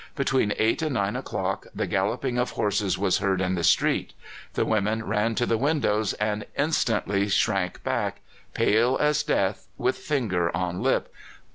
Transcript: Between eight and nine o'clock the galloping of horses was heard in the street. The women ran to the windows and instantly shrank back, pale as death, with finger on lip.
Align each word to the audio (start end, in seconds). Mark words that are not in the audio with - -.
Between 0.15 0.51
eight 0.57 0.81
and 0.81 0.95
nine 0.95 1.15
o'clock 1.15 1.67
the 1.75 1.85
galloping 1.85 2.39
of 2.39 2.49
horses 2.49 2.97
was 2.97 3.19
heard 3.19 3.39
in 3.39 3.53
the 3.53 3.63
street. 3.63 4.13
The 4.53 4.65
women 4.65 5.05
ran 5.05 5.35
to 5.35 5.45
the 5.45 5.59
windows 5.59 6.13
and 6.13 6.43
instantly 6.57 7.29
shrank 7.29 7.83
back, 7.83 8.21
pale 8.55 8.97
as 8.99 9.21
death, 9.21 9.67
with 9.77 9.99
finger 9.99 10.49
on 10.57 10.81
lip. 10.81 11.13